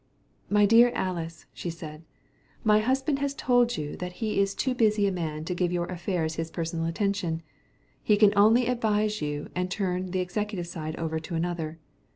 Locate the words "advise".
8.65-9.21